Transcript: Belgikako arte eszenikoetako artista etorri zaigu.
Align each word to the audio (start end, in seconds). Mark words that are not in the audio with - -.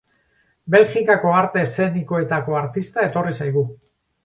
Belgikako 0.75 1.33
arte 1.41 1.61
eszenikoetako 1.67 2.59
artista 2.63 3.07
etorri 3.11 3.39
zaigu. 3.43 3.67